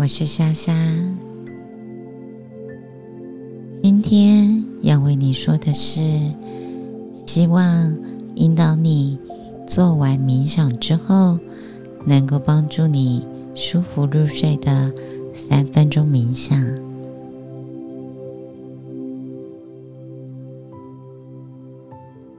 [0.00, 0.72] 我是莎莎。
[3.82, 6.00] 今天要为你说的是，
[7.26, 7.98] 希望
[8.36, 9.18] 引导你
[9.66, 11.38] 做完冥想之后，
[12.06, 14.90] 能够帮助你舒服入睡的
[15.34, 16.58] 三分钟冥想。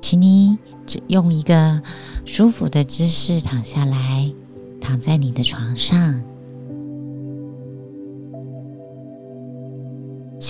[0.02, 1.80] 请你只用一个
[2.26, 4.34] 舒服的姿势躺下来，
[4.82, 6.24] 躺在你的床上。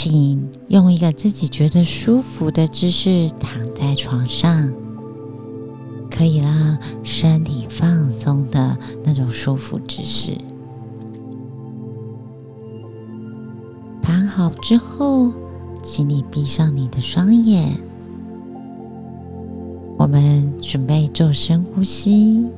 [0.03, 4.73] 请用一个自己觉得舒服的姿势躺在床上，
[6.09, 10.35] 可以让身体放松的那种舒服姿势。
[14.01, 15.31] 躺好之后，
[15.83, 17.79] 请你闭上你的双眼。
[19.99, 22.49] 我们准备做深呼吸，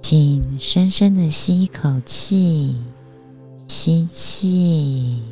[0.00, 2.78] 请深深的吸一口气。
[3.82, 5.22] 吸气，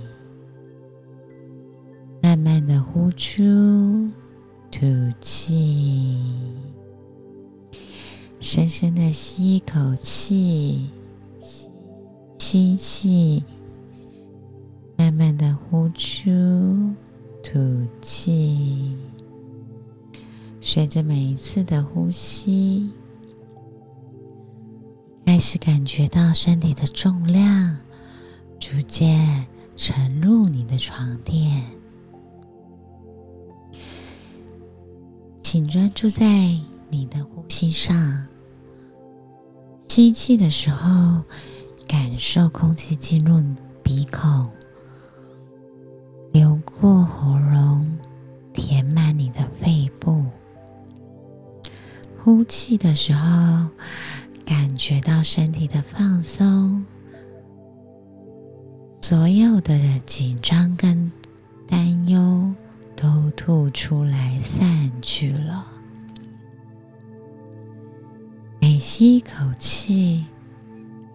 [2.22, 3.42] 慢慢的呼出，
[4.70, 4.86] 吐
[5.20, 6.16] 气。
[8.40, 10.86] 深深的吸一口气，
[12.38, 13.44] 吸气，
[14.96, 16.30] 慢慢的呼出，
[17.42, 18.96] 吐气。
[20.62, 22.94] 随着每一次的呼吸，
[25.26, 27.76] 开始感觉到身体的重量。
[28.70, 29.46] 逐渐
[29.78, 31.64] 沉入你的床垫，
[35.40, 36.26] 请专注在
[36.90, 38.26] 你的呼吸上。
[39.88, 41.22] 吸气的时候，
[41.86, 43.42] 感受空气进入
[43.82, 44.50] 鼻孔，
[46.30, 47.90] 流过喉咙，
[48.52, 50.22] 填满你的肺部。
[52.18, 53.66] 呼气的时候，
[54.44, 56.84] 感觉到身体的放松。
[59.08, 59.74] 所有的
[60.04, 61.10] 紧张跟
[61.66, 62.52] 担忧
[62.94, 65.66] 都吐出来，散去了。
[68.60, 70.26] 每吸一口气，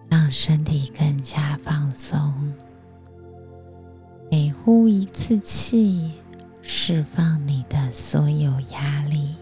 [0.08, 2.18] 让身体更加放松；
[4.28, 6.10] 每呼一次气，
[6.62, 9.36] 释放你的所有压力。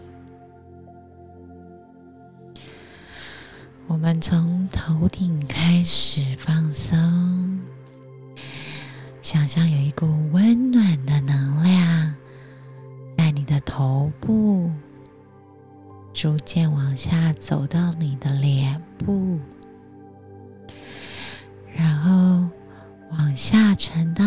[3.87, 6.62] 我们从头顶开始放。
[9.33, 12.15] 想象有一股温暖的能量
[13.17, 14.69] 在你的头部
[16.13, 19.39] 逐渐往下走到你的脸部，
[21.75, 22.47] 然后
[23.09, 24.23] 往下沉到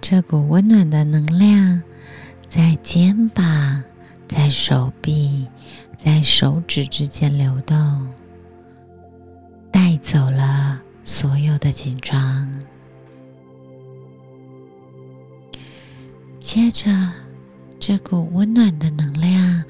[0.00, 1.82] 这股温暖的能量
[2.48, 3.82] 在肩膀、
[4.26, 5.46] 在手臂、
[5.96, 8.08] 在手指之间流动，
[9.70, 12.48] 带走了所有的紧张。
[16.38, 16.90] 接着，
[17.78, 19.64] 这股温暖的能量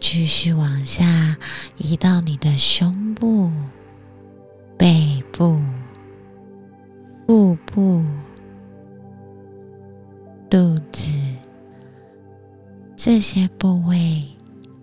[0.00, 1.36] 继续往下
[1.76, 3.50] 移到你的胸部、
[4.76, 5.62] 背部、
[7.26, 8.04] 腹部。
[13.10, 14.22] 这些部位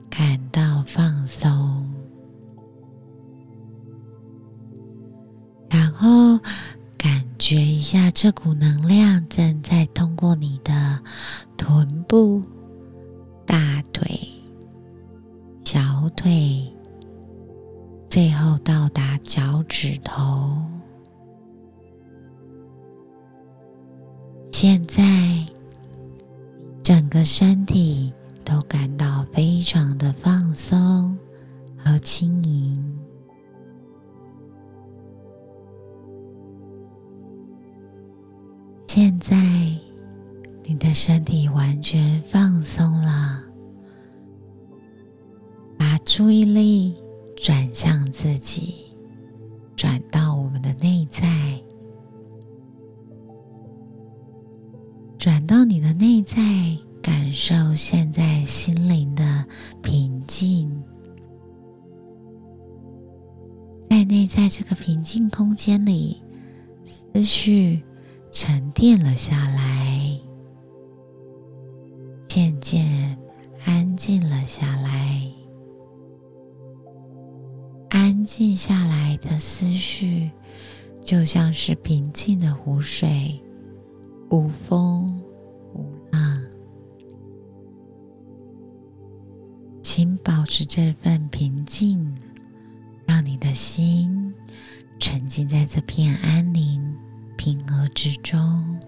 [0.09, 1.87] 感到放松，
[5.69, 6.39] 然后
[6.97, 10.99] 感觉一下这股能量正在通过你的
[11.55, 12.41] 臀部、
[13.45, 14.19] 大腿、
[15.63, 16.73] 小腿，
[18.07, 20.65] 最后到达脚趾头。
[24.51, 25.05] 现在。
[27.15, 28.11] 整个身体
[28.43, 31.17] 都感到非常的放松
[31.77, 32.99] 和轻盈。
[38.85, 39.37] 现在，
[40.65, 43.41] 你的身体完全放松了，
[45.77, 46.97] 把注意力
[47.37, 48.87] 转向自己，
[49.77, 51.23] 转到我们的内在。
[55.17, 56.35] 转到你的内在，
[57.35, 59.45] 受现在心灵的
[59.83, 60.71] 平静，
[63.89, 66.23] 在内在这个平静空间里，
[66.85, 67.83] 思绪
[68.31, 70.17] 沉淀了下来，
[72.25, 73.17] 渐渐
[73.65, 75.21] 安静了下来。
[77.89, 80.31] 安静下来的思绪，
[81.03, 83.37] 就像是平静的湖水，
[84.29, 85.21] 无风
[90.45, 92.15] 保持这份平静，
[93.07, 94.31] 让你的心
[94.99, 96.95] 沉浸在这片安宁、
[97.35, 98.79] 平和之中。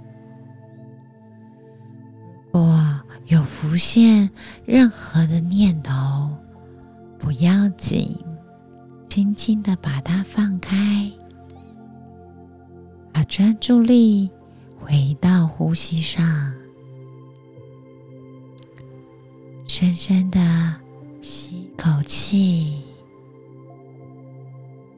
[2.52, 4.30] 如果有浮现
[4.68, 6.30] 任何的念头，
[7.18, 8.16] 不要紧，
[9.10, 11.12] 轻轻的把它放开。
[13.12, 14.30] 把专注力
[14.80, 16.54] 回到呼吸上，
[19.68, 20.40] 深深的
[21.30, 22.82] 吸口气，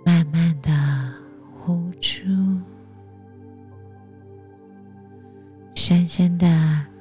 [0.06, 0.72] 慢慢的
[1.52, 2.24] 呼出，
[5.74, 6.48] 深深的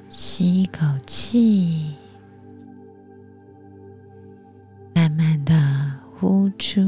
[0.09, 1.93] 吸一口气，
[4.95, 5.53] 慢慢的
[6.15, 6.81] 呼出。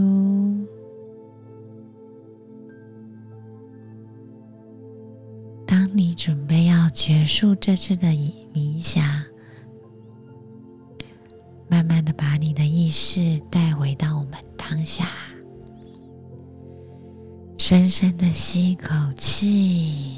[5.67, 8.07] 当你准备要结束这次的
[8.51, 9.20] 冥想，
[12.13, 15.10] 把你的意识带回到我们当下，
[17.58, 20.16] 深深的吸一口气，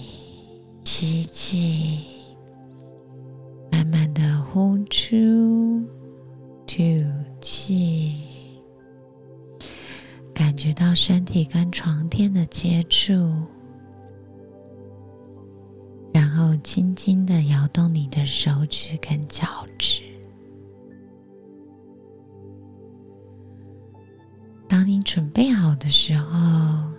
[0.84, 2.00] 吸气，
[3.72, 5.82] 慢慢的呼出，
[6.68, 6.84] 吐
[7.42, 8.16] 气，
[10.34, 13.14] 感觉到身体跟床垫的接触。
[16.14, 19.48] 然后轻轻的摇动你的手指跟脚
[19.80, 20.03] 趾。
[24.68, 26.92] 当你准备好的时候，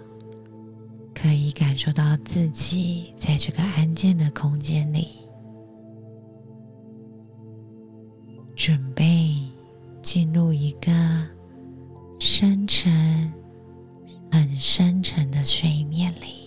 [1.15, 5.09] 可以感受到自己在这个安静的空间里，
[8.55, 9.35] 准备
[10.03, 10.93] 进入一个
[12.21, 13.33] 深沉、
[14.31, 16.44] 很深沉的睡眠里。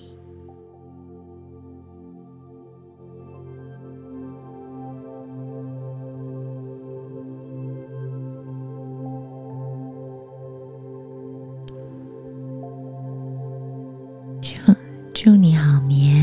[15.28, 16.17] 祝你好眠。